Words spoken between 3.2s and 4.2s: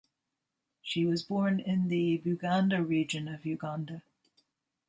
of Uganda.